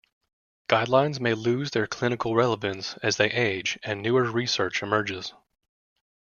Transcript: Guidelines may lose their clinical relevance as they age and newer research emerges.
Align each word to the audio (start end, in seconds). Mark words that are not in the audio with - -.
Guidelines 0.67 1.19
may 1.19 1.35
lose 1.35 1.69
their 1.69 1.85
clinical 1.85 2.33
relevance 2.35 2.97
as 3.03 3.17
they 3.17 3.29
age 3.29 3.77
and 3.83 4.01
newer 4.01 4.23
research 4.31 4.81
emerges. 4.81 5.35